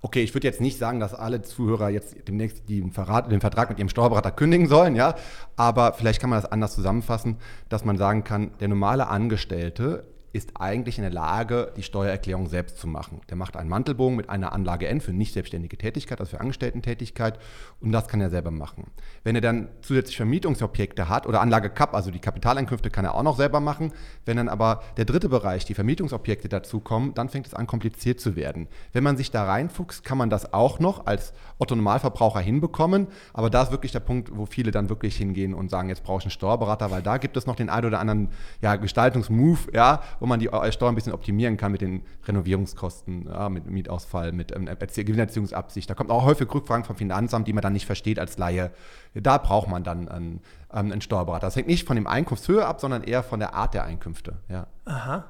[0.00, 3.68] Okay, ich würde jetzt nicht sagen, dass alle Zuhörer jetzt demnächst den, Verrat, den Vertrag
[3.68, 5.16] mit ihrem Steuerberater kündigen sollen, ja,
[5.56, 7.36] aber vielleicht kann man das anders zusammenfassen,
[7.68, 10.04] dass man sagen kann, der normale Angestellte
[10.38, 13.20] ist eigentlich in der Lage, die Steuererklärung selbst zu machen.
[13.28, 17.38] Der macht einen Mantelbogen mit einer Anlage N für nicht selbstständige Tätigkeit, also für Angestellten-Tätigkeit,
[17.80, 18.90] und das kann er selber machen.
[19.24, 23.22] Wenn er dann zusätzlich Vermietungsobjekte hat oder Anlage CAP, also die Kapitaleinkünfte, kann er auch
[23.22, 23.92] noch selber machen.
[24.24, 28.36] Wenn dann aber der dritte Bereich, die Vermietungsobjekte dazukommen, dann fängt es an, kompliziert zu
[28.36, 28.68] werden.
[28.92, 33.62] Wenn man sich da reinfuchst, kann man das auch noch als Otto-Normalverbraucher hinbekommen, aber da
[33.62, 36.30] ist wirklich der Punkt, wo viele dann wirklich hingehen und sagen, jetzt brauche ich einen
[36.30, 38.28] Steuerberater, weil da gibt es noch den ein oder anderen
[38.60, 43.48] ja, Gestaltungsmove, ja, wo man die Steuer ein bisschen optimieren kann mit den Renovierungskosten, ja,
[43.48, 45.88] mit Mietausfall, mit ähm, Gewinnerziehungsabsicht.
[45.88, 48.70] Da kommt auch häufig Rückfragen vom Finanzamt, die man dann nicht versteht als Laie.
[49.14, 50.40] Da braucht man dann einen,
[50.72, 51.46] ähm, einen Steuerberater.
[51.46, 54.36] Das hängt nicht von dem Einkunftshöhe ab, sondern eher von der Art der Einkünfte.
[54.48, 54.66] Ja.
[54.84, 55.24] Aha.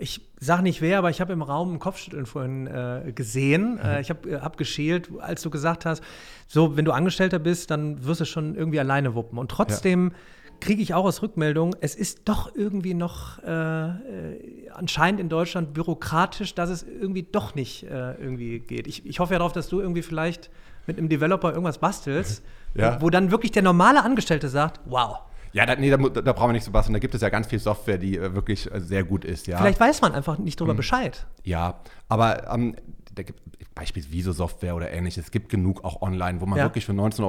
[0.00, 3.74] Ich sage nicht wer, aber ich habe im Raum ein Kopfschütteln vorhin äh, gesehen.
[3.74, 3.80] Mhm.
[3.80, 6.04] Äh, ich habe äh, abgeschält, als du gesagt hast,
[6.46, 9.38] so, wenn du Angestellter bist, dann wirst du schon irgendwie alleine wuppen.
[9.38, 10.16] Und trotzdem ja
[10.60, 15.72] kriege ich auch aus Rückmeldungen, es ist doch irgendwie noch äh, äh, anscheinend in Deutschland
[15.74, 18.86] bürokratisch, dass es irgendwie doch nicht äh, irgendwie geht.
[18.86, 20.50] Ich, ich hoffe ja darauf, dass du irgendwie vielleicht
[20.86, 22.42] mit einem Developer irgendwas bastelst,
[22.74, 23.00] ja.
[23.00, 25.18] wo dann wirklich der normale Angestellte sagt, wow.
[25.52, 26.92] Ja, da, nee, da, da brauchen wir nicht so basteln.
[26.92, 29.46] Da gibt es ja ganz viel Software, die äh, wirklich äh, sehr gut ist.
[29.46, 29.58] Ja.
[29.58, 30.78] Vielleicht weiß man einfach nicht darüber mhm.
[30.78, 31.26] Bescheid.
[31.42, 32.76] Ja, aber ähm,
[33.18, 33.40] da gibt
[33.74, 35.24] beispielsweise Viso-Software oder ähnliches.
[35.26, 36.64] Es gibt genug auch online, wo man Ja.
[36.64, 37.24] wirklich für 19,95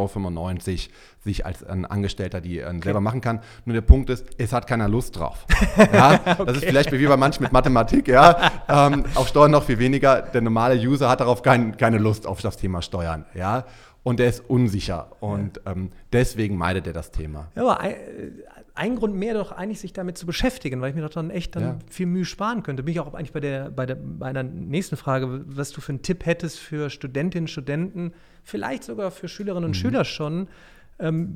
[0.90, 3.42] Euro sich als ein Angestellter die äh, selber machen kann.
[3.66, 5.46] Nur der Punkt ist, es hat keiner Lust drauf.
[5.94, 8.52] ja, Das ist vielleicht wie bei manchen mit Mathematik, ja.
[8.68, 10.22] Ähm, auf Steuern noch viel weniger.
[10.22, 13.66] Der normale User hat darauf kein, keine Lust auf das Thema Steuern, ja.
[14.04, 15.12] Und der ist unsicher.
[15.20, 17.48] Und ähm, deswegen meidet er das Thema.
[17.56, 17.84] Ja, aber
[18.80, 21.56] ein, Grund mehr doch eigentlich, sich damit zu beschäftigen, weil ich mir doch dann echt
[21.56, 21.80] dann Ja.
[21.90, 22.82] viel Mühe sparen könnte.
[22.82, 25.90] Bin ich auch eigentlich bei der, bei der bei einer nächsten Frage, was du für
[25.92, 28.14] einen Tipp hättest für Studentinnen, Studenten,
[28.44, 30.48] vielleicht sogar für Schülerinnen und Schüler schon.
[31.00, 31.36] Ähm,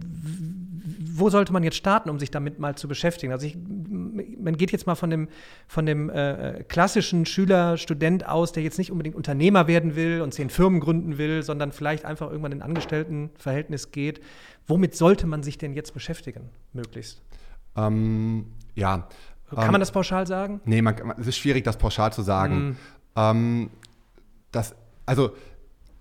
[1.15, 3.31] wo sollte man jetzt starten, um sich damit mal zu beschäftigen?
[3.31, 5.29] Also ich, man geht jetzt mal von dem,
[5.67, 10.33] von dem äh, klassischen Schüler, Student aus, der jetzt nicht unbedingt Unternehmer werden will und
[10.33, 14.21] zehn Firmen gründen will, sondern vielleicht einfach irgendwann in ein Angestelltenverhältnis geht.
[14.67, 17.21] Womit sollte man sich denn jetzt beschäftigen, möglichst?
[17.75, 19.07] Ähm, ja.
[19.49, 20.61] Kann ähm, man das pauschal sagen?
[20.65, 22.77] Nee, man, es ist schwierig, das pauschal zu sagen.
[23.15, 23.69] Ähm,
[24.51, 25.35] das, also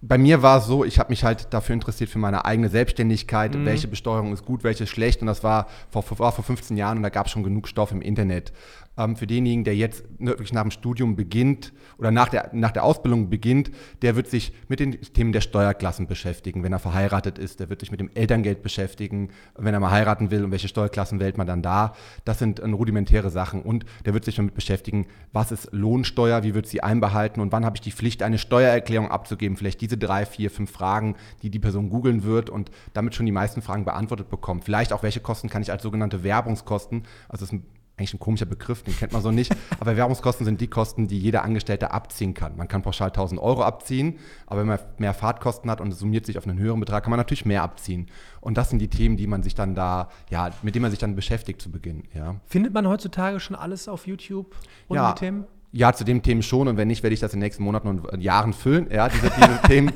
[0.04, 3.54] bei mir war es so, ich habe mich halt dafür interessiert für meine eigene Selbstständigkeit,
[3.64, 5.20] welche Besteuerung ist gut, welche ist schlecht.
[5.20, 7.68] Und das war vor, vor, war vor 15 Jahren und da gab es schon genug
[7.68, 8.52] Stoff im Internet.
[8.98, 12.72] Ähm, für denjenigen, der jetzt ne, wirklich nach dem Studium beginnt oder nach der, nach
[12.72, 13.70] der Ausbildung beginnt,
[14.02, 16.62] der wird sich mit den Themen der Steuerklassen beschäftigen.
[16.62, 19.30] Wenn er verheiratet ist, der wird sich mit dem Elterngeld beschäftigen.
[19.56, 21.94] Wenn er mal heiraten will und welche Steuerklassen wählt man dann da.
[22.26, 23.62] Das sind äh, rudimentäre Sachen.
[23.62, 27.64] Und der wird sich damit beschäftigen, was ist Lohnsteuer, wie wird sie einbehalten und wann
[27.64, 29.56] habe ich die Pflicht, eine Steuererklärung abzugeben.
[29.56, 33.32] Vielleicht diese drei, vier, fünf Fragen, die die Person googeln wird und damit schon die
[33.32, 34.64] meisten Fragen beantwortet bekommt.
[34.64, 37.66] Vielleicht auch, welche Kosten kann ich als sogenannte Werbungskosten, also das ist ein
[38.02, 39.54] eigentlich ein komischer Begriff, den kennt man so nicht.
[39.80, 42.56] Aber Werbungskosten sind die Kosten, die jeder Angestellte abziehen kann.
[42.56, 46.26] Man kann pauschal 1000 Euro abziehen, aber wenn man mehr Fahrtkosten hat und es summiert
[46.26, 48.08] sich auf einen höheren Betrag, kann man natürlich mehr abziehen.
[48.40, 51.00] Und das sind die Themen, die man sich dann da, ja, mit denen man sich
[51.00, 52.04] dann beschäftigt zu Beginn.
[52.14, 52.36] Ja.
[52.46, 54.54] Findet man heutzutage schon alles auf YouTube
[54.88, 55.12] und Ja.
[55.12, 55.44] die Themen?
[55.74, 57.88] Ja, zu dem Themen schon und wenn nicht, werde ich das in den nächsten Monaten
[57.88, 59.92] und Jahren füllen, ja, diese, diese Themen.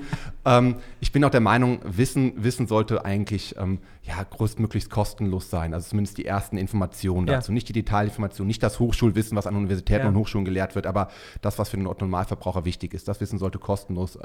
[0.46, 5.74] Ähm, ich bin auch der Meinung, Wissen, Wissen sollte eigentlich ähm, ja, größtmöglichst kostenlos sein.
[5.74, 7.34] Also zumindest die ersten Informationen Ja.
[7.34, 7.52] dazu.
[7.52, 10.08] Nicht die Detailinformationen, nicht das Hochschulwissen, was an Universitäten Ja.
[10.08, 11.08] und Hochschulen gelehrt wird, aber
[11.42, 13.08] das, was für den Normalverbraucher wichtig ist.
[13.08, 14.18] Das Wissen sollte kostenlos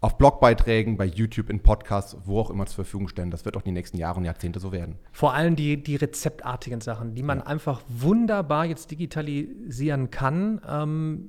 [0.00, 3.30] auf Blogbeiträgen, bei YouTube, in Podcasts, wo auch immer zur Verfügung stellen.
[3.30, 4.96] Das wird auch die nächsten Jahre und Jahrzehnte so werden.
[5.12, 10.60] Vor allem die, die rezeptartigen Sachen, die man einfach wunderbar jetzt digitalisieren kann.
[10.68, 11.28] Ähm,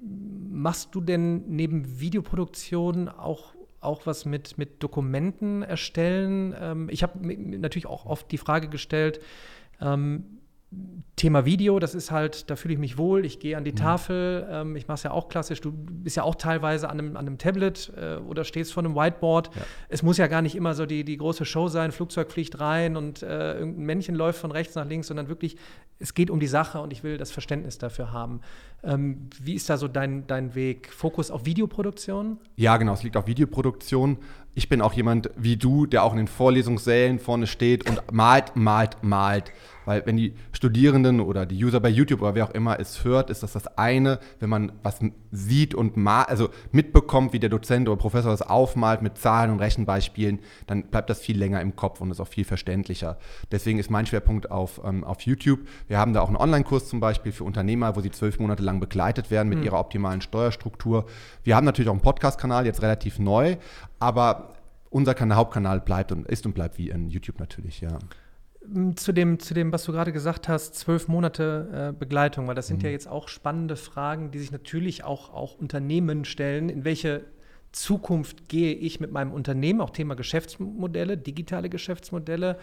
[0.51, 6.55] machst du denn neben Videoproduktion auch, auch was mit, mit Dokumenten erstellen?
[6.59, 9.19] Ähm, ich habe natürlich auch oft die Frage gestellt,
[9.81, 10.41] ähm,
[11.17, 14.47] Thema Video, das ist halt, da fühle ich mich wohl, ich gehe an die Tafel,
[14.49, 17.27] ähm, ich mache es ja auch klassisch, du bist ja auch teilweise an einem, an
[17.27, 19.51] einem Tablet äh, oder stehst vor einem Whiteboard.
[19.89, 22.95] Es muss ja gar nicht immer so die, die große Show sein, Flugzeug fliegt rein
[22.95, 25.57] und äh, irgendein Männchen läuft von rechts nach links, sondern wirklich,
[26.01, 28.41] es geht um die Sache und ich will das Verständnis dafür haben.
[28.83, 30.91] Ähm, wie ist da so dein, dein Weg?
[30.91, 32.39] Fokus auf Videoproduktion?
[32.55, 34.17] Ja, genau, es liegt auf Videoproduktion.
[34.53, 38.55] Ich bin auch jemand wie du, der auch in den Vorlesungssälen vorne steht und malt,
[38.55, 39.51] malt, malt.
[39.85, 43.29] Weil wenn die Studierenden oder die User bei YouTube oder wer auch immer es hört,
[43.29, 44.99] ist das das eine, wenn man was
[45.31, 49.59] sieht und mal, also mitbekommt, wie der Dozent oder Professor das aufmalt mit Zahlen und
[49.59, 53.17] Rechenbeispielen, dann bleibt das viel länger im Kopf und ist auch viel verständlicher.
[53.51, 55.61] Deswegen ist mein Schwerpunkt auf, ähm, auf YouTube.
[55.91, 58.79] Wir haben da auch einen Online-Kurs zum Beispiel für Unternehmer, wo sie zwölf Monate lang
[58.79, 61.05] begleitet werden mit ihrer optimalen Steuerstruktur.
[61.43, 63.57] Wir haben natürlich auch einen Podcast-Kanal, jetzt relativ neu,
[63.99, 64.53] aber
[64.89, 67.99] unser Kanal, Hauptkanal bleibt und ist und bleibt wie in YouTube natürlich, ja.
[68.65, 72.55] Mm, Zu dem, zu dem, was du gerade gesagt hast, zwölf Monate äh, Begleitung, weil
[72.55, 72.93] das sind ja Mhm.
[72.93, 76.69] jetzt auch spannende Fragen, die sich natürlich auch, auch Unternehmen stellen.
[76.69, 77.25] In welche
[77.73, 79.81] Zukunft gehe ich mit meinem Unternehmen?
[79.81, 82.57] Auch Thema Geschäftsmodelle, digitale Geschäftsmodelle.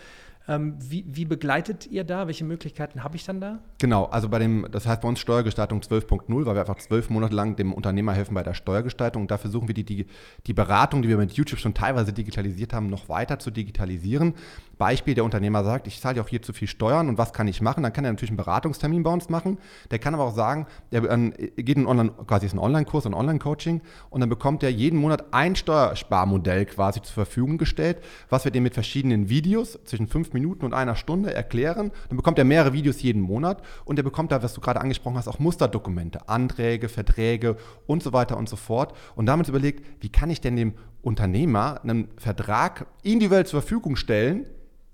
[0.48, 2.26] Ähm, wie, wie begleitet ihr da?
[2.26, 3.58] Welche Möglichkeiten habe ich dann da?
[3.78, 7.34] Genau, also bei dem, das heißt bei uns Steuergestaltung 12.0, weil wir einfach zwölf Monate
[7.34, 9.22] lang dem Unternehmer helfen bei der Steuergestaltung.
[9.22, 10.06] Und dafür suchen wir die, die,
[10.46, 14.32] die Beratung, die wir mit YouTube schon teilweise digitalisiert haben, noch weiter zu digitalisieren.
[14.78, 17.46] Beispiel, der Unternehmer sagt, ich zahle ja auch hier zu viel Steuern und was kann
[17.46, 17.82] ich machen?
[17.82, 19.58] Dann kann er natürlich einen Beratungstermin bei uns machen.
[19.90, 23.14] Der kann aber auch sagen, der ähm, geht in Online, quasi ist ein Online-Kurs, ein
[23.14, 27.98] Online-Coaching und dann bekommt er jeden Monat ein Steuersparmodell quasi zur Verfügung gestellt,
[28.30, 31.90] was wir dem mit verschiedenen Videos zwischen fünf Minuten und einer Stunde erklären.
[32.08, 35.16] Dann bekommt er mehrere Videos jeden Monat und er bekommt da, was du gerade angesprochen
[35.16, 38.94] hast, auch Musterdokumente, Anträge, Verträge und so weiter und so fort.
[39.16, 44.46] Und damit überlegt, wie kann ich denn dem Unternehmer einen Vertrag individuell zur Verfügung stellen,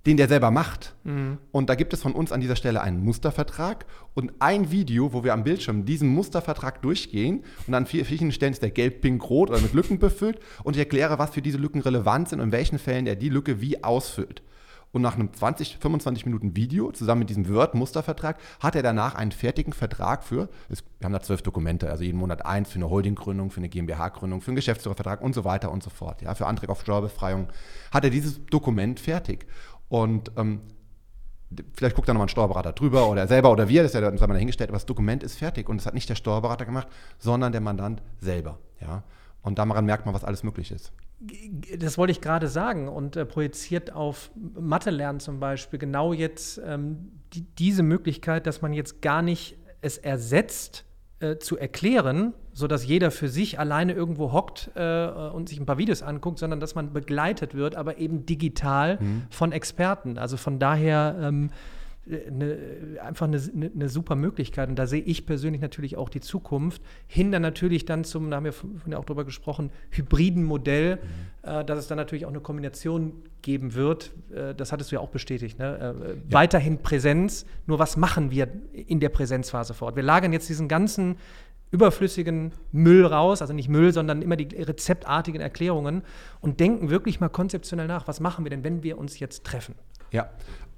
[0.06, 0.94] den der selber macht.
[1.50, 5.24] Und da gibt es von uns an dieser Stelle einen Mustervertrag und ein Video, wo
[5.24, 9.48] wir am Bildschirm diesen Mustervertrag durchgehen und an verschiedenen Stellen ist der gelb, pink, rot
[9.48, 12.52] oder mit Lücken befüllt und ich erkläre, was für diese Lücken relevant sind und in
[12.52, 14.42] welchen Fällen er die Lücke wie ausfüllt.
[14.94, 19.32] Und nach einem 20, 25 Minuten Video zusammen mit diesem Word-Mustervertrag hat er danach einen
[19.32, 23.50] fertigen Vertrag für, wir haben da zwölf Dokumente, also jeden Monat eins für eine Holdinggründung,
[23.50, 26.22] für eine GmbH-Gründung, für einen Geschäftsführervertrag und so weiter und so fort.
[26.22, 27.48] Ja, für Anträge auf Steuerbefreiung
[27.90, 29.46] hat er dieses Dokument fertig.
[29.88, 30.60] Und ähm,
[31.72, 34.08] vielleicht guckt da nochmal ein Steuerberater drüber oder er selber oder wir, das ist ja
[34.08, 36.86] dann dahingestellt, aber das Dokument ist fertig und es hat nicht der Steuerberater gemacht,
[37.18, 38.60] sondern der Mandant selber.
[38.80, 39.02] Ja?
[39.42, 40.92] Und daran merkt man, was alles möglich ist.
[41.78, 46.60] Das wollte ich gerade sagen und äh, projiziert auf Mathe lernen zum Beispiel genau jetzt
[46.64, 50.84] ähm, die, diese Möglichkeit, dass man jetzt gar nicht es ersetzt,
[51.20, 55.78] äh, zu erklären, sodass jeder für sich alleine irgendwo hockt äh, und sich ein paar
[55.78, 59.22] Videos anguckt, sondern dass man begleitet wird, aber eben digital mhm.
[59.30, 60.18] von Experten.
[60.18, 61.50] Also von daher ähm,
[62.06, 62.58] eine,
[63.02, 63.40] einfach eine,
[63.74, 64.68] eine, super Möglichkeit.
[64.68, 66.82] Und da sehe ich persönlich natürlich auch die Zukunft.
[67.06, 68.54] Hinter natürlich dann zum, da haben wir
[68.86, 71.48] ja auch drüber gesprochen, hybriden Modell, mhm.
[71.48, 74.12] äh, dass es dann natürlich auch eine Kombination geben wird.
[74.34, 75.58] Äh, das hattest du ja auch bestätigt.
[75.58, 75.78] Ne?
[75.78, 76.16] Äh, ja.
[76.28, 77.46] Weiterhin Präsenz.
[77.66, 79.96] Nur was machen wir in der Präsenzphase fort?
[79.96, 81.16] Wir lagern jetzt diesen ganzen
[81.70, 86.02] überflüssigen Müll raus, also nicht Müll, sondern immer die rezeptartigen Erklärungen
[86.40, 89.74] und denken wirklich mal konzeptionell nach, was machen wir denn, wenn wir uns jetzt treffen?
[90.12, 90.30] Ja,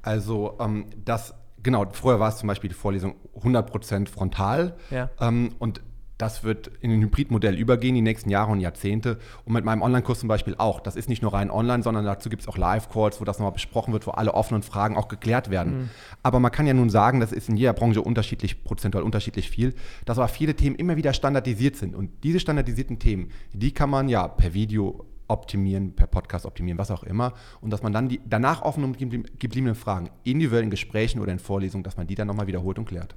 [0.06, 5.10] also ähm, das, genau, vorher war es zum Beispiel die Vorlesung 100% frontal ja.
[5.20, 5.82] ähm, und
[6.18, 9.18] das wird in ein Hybridmodell übergehen, die nächsten Jahre und Jahrzehnte.
[9.44, 10.80] Und mit meinem Online-Kurs zum Beispiel auch.
[10.80, 13.52] Das ist nicht nur rein online, sondern dazu gibt es auch Live-Calls, wo das nochmal
[13.52, 15.78] besprochen wird, wo alle offenen Fragen auch geklärt werden.
[15.78, 15.90] Mhm.
[16.22, 19.74] Aber man kann ja nun sagen, das ist in jeder Branche unterschiedlich, prozentual unterschiedlich viel,
[20.06, 21.94] dass aber viele Themen immer wieder standardisiert sind.
[21.94, 26.90] Und diese standardisierten Themen, die kann man ja per Video optimieren, per Podcast optimieren, was
[26.90, 27.32] auch immer.
[27.60, 28.98] Und dass man dann die danach offenen und
[29.38, 32.86] gebliebenen Fragen individuell in Gesprächen oder in Vorlesungen, dass man die dann nochmal wiederholt und
[32.86, 33.14] klärt.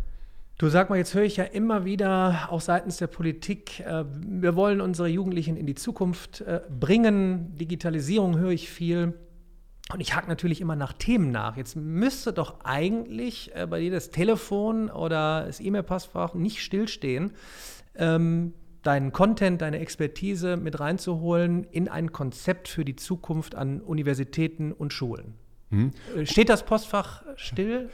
[0.59, 4.57] Du sag mal, jetzt höre ich ja immer wieder auch seitens der Politik, äh, wir
[4.57, 7.55] wollen unsere Jugendlichen in die Zukunft äh, bringen.
[7.55, 9.13] Digitalisierung höre ich viel.
[9.93, 11.55] Und ich hake natürlich immer nach Themen nach.
[11.55, 17.31] Jetzt müsste doch eigentlich äh, bei dir das Telefon oder das E-Mail-Passfach nicht stillstehen.
[17.95, 24.71] Ähm, deinen Content, deine Expertise mit reinzuholen in ein Konzept für die Zukunft an Universitäten
[24.71, 25.38] und Schulen.
[25.71, 25.91] Hm.
[26.23, 27.89] Steht das Postfach still?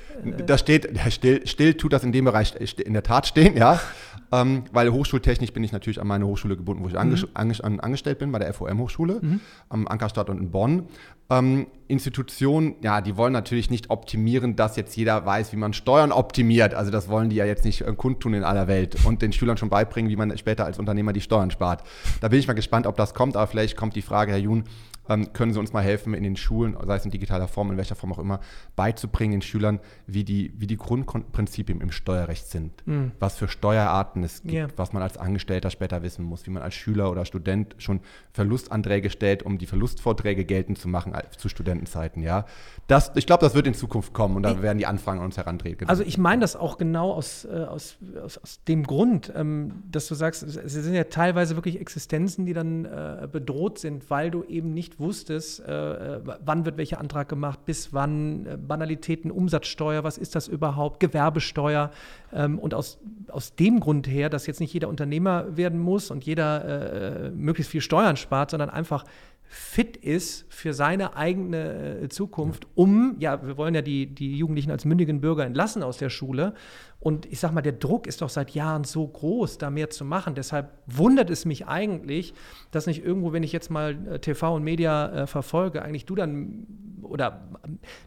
[0.45, 3.79] Das steht, still, still tut das in dem Bereich in der Tat stehen, ja.
[4.31, 7.29] Ähm, weil hochschultechnisch bin ich natürlich an meine Hochschule gebunden, wo ich mhm.
[7.35, 9.39] ange angestellt bin, bei der FOM-Hochschule mhm.
[9.69, 10.88] am Ankerstadt und in Bonn.
[11.29, 16.11] Ähm, Institutionen, ja, die wollen natürlich nicht optimieren, dass jetzt jeder weiß, wie man Steuern
[16.11, 16.73] optimiert.
[16.73, 19.57] Also das wollen die ja jetzt nicht äh, kundtun in aller Welt und den Schülern
[19.57, 21.83] schon beibringen, wie man später als Unternehmer die Steuern spart.
[22.19, 24.65] Da bin ich mal gespannt, ob das kommt, aber vielleicht kommt die Frage, Herr Jun,
[25.09, 27.77] ähm, können Sie uns mal helfen, in den Schulen, sei es in digitaler Form, in
[27.77, 28.39] welcher Form auch immer,
[28.75, 33.11] beizubringen den Schülern, wie die, wie die Grundprinzipien im Steuerrecht sind, mhm.
[33.19, 34.67] was für Steuerarten es gibt, yeah.
[34.75, 37.99] was man als Angestellter später wissen muss, wie man als Schüler oder Student schon
[38.31, 42.21] Verlustanträge stellt, um die Verlustvorträge geltend zu machen zu Studentenzeiten.
[42.21, 42.45] Ja,
[42.87, 45.37] das, ich glaube, das wird in Zukunft kommen und da werden die Anfragen an uns
[45.37, 45.87] herantreten.
[45.87, 50.07] Also ich meine das auch genau aus, äh, aus, aus, aus, dem Grund, ähm, dass
[50.07, 54.43] du sagst, es sind ja teilweise wirklich Existenzen, die dann äh, bedroht sind, weil du
[54.43, 60.17] eben nicht wusstest, äh, wann wird welcher Antrag gemacht, bis wann, äh, Banalitäten, Umsatzsteuer, was
[60.17, 61.91] ist das überhaupt, Gewerbesteuer.
[62.34, 66.25] Ähm, und aus, aus dem Grund her, dass jetzt nicht jeder Unternehmer werden muss und
[66.25, 69.05] jeder äh, möglichst viel Steuern spart, sondern einfach
[69.47, 74.71] fit ist für seine eigene äh, Zukunft, um, ja, wir wollen ja die, die Jugendlichen
[74.71, 76.53] als mündigen Bürger entlassen aus der Schule.
[76.99, 80.05] Und ich sag mal, der Druck ist doch seit Jahren so groß, da mehr zu
[80.05, 80.34] machen.
[80.34, 82.34] Deshalb wundert es mich eigentlich,
[82.71, 86.15] dass nicht irgendwo, wenn ich jetzt mal äh, TV und Media äh, verfolge, eigentlich du
[86.15, 86.65] dann
[87.05, 87.47] oder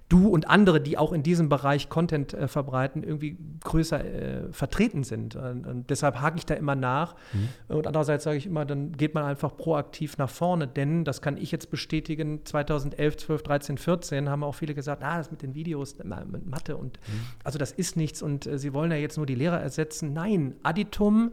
[0.09, 5.05] du und andere, die auch in diesem Bereich Content äh, verbreiten, irgendwie größer äh, vertreten
[5.05, 5.37] sind.
[5.37, 7.14] Und, und deshalb hake ich da immer nach.
[7.33, 7.77] Mhm.
[7.77, 11.37] Und andererseits sage ich immer, dann geht man einfach proaktiv nach vorne, denn das kann
[11.37, 12.44] ich jetzt bestätigen.
[12.44, 16.77] 2011, 12, 13, 14 haben auch viele gesagt, ah, das mit den Videos, mit Mathe
[16.77, 17.20] und mhm.
[17.44, 20.12] also das ist nichts und äh, sie wollen ja jetzt nur die Lehrer ersetzen.
[20.12, 21.33] Nein, Additum,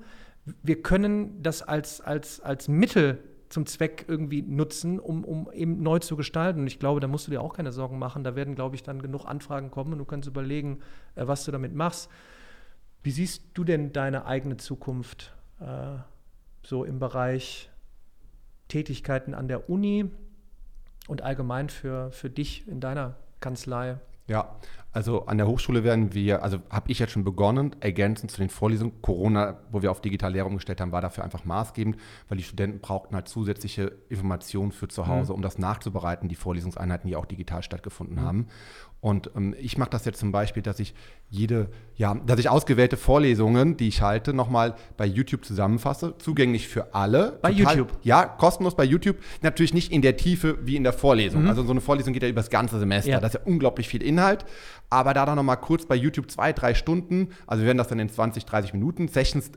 [0.63, 5.99] wir können das als, als, als Mittel zum Zweck irgendwie nutzen, um, um eben neu
[5.99, 6.61] zu gestalten.
[6.61, 8.23] Und ich glaube, da musst du dir auch keine Sorgen machen.
[8.23, 10.79] Da werden, glaube ich, dann genug Anfragen kommen und du kannst überlegen,
[11.15, 12.09] äh, was du damit machst.
[13.03, 15.97] Wie siehst du denn deine eigene Zukunft äh,
[16.63, 17.69] so im Bereich
[18.67, 20.09] Tätigkeiten an der Uni
[21.07, 23.99] und allgemein für, für dich in deiner Kanzlei?
[24.27, 24.55] Ja,
[24.95, 28.47] Also an der Hochschule werden wir, also habe ich jetzt schon begonnen, ergänzend zu den
[28.47, 28.93] Vorlesungen.
[29.01, 31.97] Corona, wo wir auf digitale Lehre umgestellt haben, war dafür einfach maßgebend,
[32.29, 35.35] weil die Studenten brauchten halt zusätzliche Informationen für zu Hause, mhm.
[35.35, 38.21] um das nachzubereiten, die Vorlesungseinheiten, die auch digital stattgefunden mhm.
[38.21, 38.47] haben.
[39.05, 40.95] Und ähm, ich mache das jetzt zum Beispiel, dass ich
[41.29, 46.95] jede, ja, dass ich ausgewählte Vorlesungen, die ich halte, nochmal bei YouTube zusammenfasse, zugänglich für
[46.95, 47.37] alle.
[47.43, 47.99] Bei Total, YouTube?
[48.01, 49.17] Ja, kostenlos bei YouTube.
[49.43, 51.43] Natürlich nicht in der Tiefe wie in der Vorlesung.
[51.43, 51.49] Mhm.
[51.49, 53.11] Also so eine Vorlesung geht ja über das ganze Semester.
[53.11, 53.19] Ja.
[53.19, 54.43] Das ist ja unglaublich viel Inhalt.
[54.89, 57.99] Aber da dann nochmal kurz bei YouTube zwei, drei Stunden, also wir werden das dann
[57.99, 59.51] in 20, 30 Minuten Sessions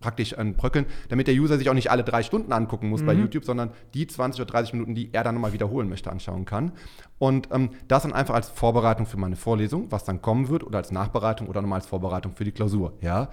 [0.00, 3.06] praktisch äh, bröckeln, damit der User sich auch nicht alle drei Stunden angucken muss mhm.
[3.06, 6.44] bei YouTube, sondern die 20 oder 30 Minuten, die er dann nochmal wiederholen möchte, anschauen
[6.44, 6.72] kann.
[7.18, 10.78] Und ähm, das dann einfach als Vorbereitung für meine Vorlesung, was dann kommen wird, oder
[10.78, 12.94] als Nachbereitung oder nochmal als Vorbereitung für die Klausur.
[13.02, 13.28] Ja?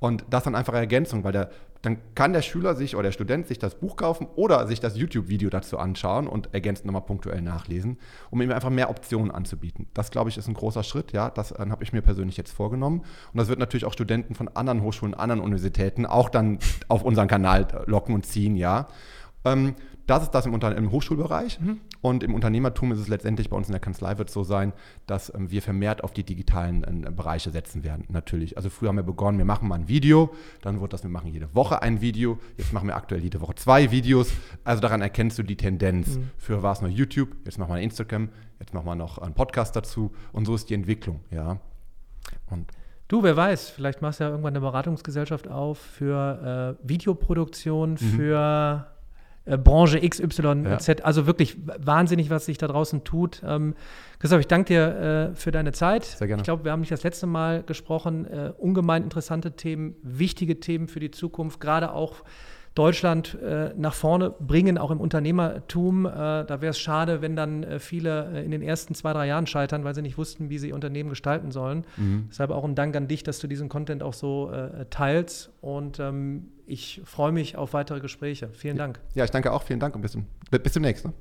[0.00, 1.50] Und das dann einfach Ergänzung, weil der,
[1.82, 4.96] dann kann der Schüler sich oder der Student sich das Buch kaufen oder sich das
[4.96, 7.98] YouTube-Video dazu anschauen und ergänzend nochmal punktuell nachlesen,
[8.30, 9.88] um ihm einfach mehr Optionen anzubieten.
[9.92, 11.12] Das, glaube ich, ist ein großer Schritt.
[11.12, 13.00] Ja, das äh, habe ich mir persönlich jetzt vorgenommen.
[13.00, 16.58] Und das wird natürlich auch Studenten von anderen Hochschulen, anderen Universitäten auch dann
[16.88, 18.56] auf unseren Kanal locken und ziehen.
[18.56, 18.88] Ja.
[19.44, 19.74] Ähm,
[20.06, 21.60] das ist das im, im Hochschulbereich.
[21.60, 21.80] Mhm.
[22.02, 24.72] Und im Unternehmertum ist es letztendlich bei uns in der Kanzlei wird es so sein,
[25.06, 28.56] dass ähm, wir vermehrt auf die digitalen äh, Bereiche setzen werden, natürlich.
[28.56, 30.30] Also früher haben wir begonnen, wir machen mal ein Video,
[30.62, 33.54] dann wurde das, wir machen jede Woche ein Video, jetzt machen wir aktuell jede Woche
[33.54, 34.32] zwei Videos.
[34.64, 36.16] Also daran erkennst du die Tendenz.
[36.16, 36.30] Mhm.
[36.38, 39.76] Früher war es nur YouTube, jetzt machen wir Instagram, jetzt machen wir noch einen Podcast
[39.76, 41.60] dazu und so ist die Entwicklung, ja.
[42.50, 42.70] Und
[43.08, 47.96] Du, wer weiß, vielleicht machst du ja irgendwann eine Beratungsgesellschaft auf für äh, Videoproduktion, mhm.
[47.96, 48.86] für
[49.44, 50.78] äh, Branche XY, ja.
[51.02, 53.42] Also wirklich wahnsinnig, was sich da draußen tut.
[53.44, 53.74] Ähm,
[54.18, 56.04] Christoph, ich danke dir äh, für deine Zeit.
[56.04, 56.42] Sehr gerne.
[56.42, 58.26] Ich glaube, wir haben nicht das letzte Mal gesprochen.
[58.26, 62.22] Äh, ungemein interessante Themen, wichtige Themen für die Zukunft, gerade auch
[62.74, 66.06] Deutschland äh, nach vorne bringen, auch im Unternehmertum.
[66.06, 69.26] Äh, da wäre es schade, wenn dann äh, viele äh, in den ersten zwei, drei
[69.26, 71.84] Jahren scheitern, weil sie nicht wussten, wie sie Unternehmen gestalten sollen.
[71.96, 72.26] Mhm.
[72.30, 75.50] Deshalb auch ein Dank an dich, dass du diesen Content auch so äh, teilst.
[75.60, 78.48] Und ähm, ich freue mich auf weitere Gespräche.
[78.52, 79.00] Vielen Dank.
[79.14, 79.62] Ja, ich danke auch.
[79.62, 81.12] Vielen Dank und bis, zum, bis zum nächsten.